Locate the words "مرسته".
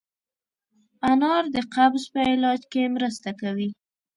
2.95-3.29